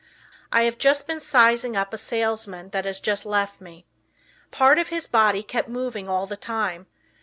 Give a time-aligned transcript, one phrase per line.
[0.51, 3.85] I have just been sizing up a salesman that has just left me.
[4.49, 6.87] Part of his body kept moving all the time.